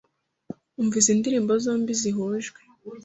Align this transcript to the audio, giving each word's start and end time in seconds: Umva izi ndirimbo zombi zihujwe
Umva 0.79 0.95
izi 0.99 1.11
ndirimbo 1.19 1.53
zombi 1.63 1.91
zihujwe 2.01 2.59